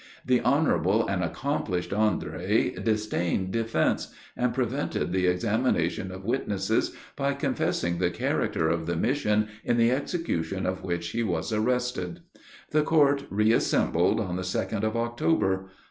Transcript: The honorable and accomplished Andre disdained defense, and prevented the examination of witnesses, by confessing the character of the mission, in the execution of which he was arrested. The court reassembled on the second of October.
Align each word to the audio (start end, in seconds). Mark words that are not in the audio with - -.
The 0.25 0.41
honorable 0.41 1.05
and 1.07 1.23
accomplished 1.23 1.93
Andre 1.93 2.71
disdained 2.71 3.51
defense, 3.51 4.11
and 4.35 4.51
prevented 4.51 5.11
the 5.11 5.27
examination 5.27 6.11
of 6.11 6.25
witnesses, 6.25 6.95
by 7.15 7.35
confessing 7.35 7.99
the 7.99 8.09
character 8.09 8.67
of 8.67 8.87
the 8.87 8.95
mission, 8.95 9.47
in 9.63 9.77
the 9.77 9.91
execution 9.91 10.65
of 10.65 10.83
which 10.83 11.09
he 11.09 11.21
was 11.21 11.53
arrested. 11.53 12.21
The 12.71 12.81
court 12.81 13.25
reassembled 13.29 14.19
on 14.19 14.37
the 14.37 14.43
second 14.43 14.83
of 14.83 14.97
October. 14.97 15.69